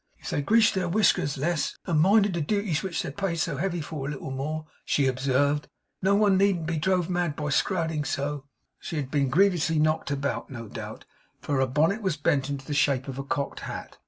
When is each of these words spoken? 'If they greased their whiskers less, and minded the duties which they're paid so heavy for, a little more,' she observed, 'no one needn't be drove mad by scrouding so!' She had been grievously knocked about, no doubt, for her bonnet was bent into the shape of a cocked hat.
'If 0.17 0.31
they 0.31 0.41
greased 0.41 0.73
their 0.73 0.89
whiskers 0.89 1.37
less, 1.37 1.77
and 1.85 1.99
minded 1.99 2.33
the 2.33 2.41
duties 2.41 2.81
which 2.81 3.03
they're 3.03 3.11
paid 3.11 3.35
so 3.35 3.57
heavy 3.57 3.81
for, 3.81 4.07
a 4.07 4.09
little 4.11 4.31
more,' 4.31 4.65
she 4.83 5.05
observed, 5.05 5.67
'no 6.01 6.15
one 6.15 6.39
needn't 6.39 6.65
be 6.65 6.79
drove 6.79 7.07
mad 7.07 7.35
by 7.35 7.49
scrouding 7.49 8.03
so!' 8.03 8.45
She 8.79 8.95
had 8.95 9.11
been 9.11 9.29
grievously 9.29 9.77
knocked 9.77 10.09
about, 10.09 10.49
no 10.49 10.67
doubt, 10.67 11.05
for 11.39 11.59
her 11.59 11.67
bonnet 11.67 12.01
was 12.01 12.17
bent 12.17 12.49
into 12.49 12.65
the 12.65 12.73
shape 12.73 13.07
of 13.07 13.19
a 13.19 13.23
cocked 13.23 13.59
hat. 13.59 13.99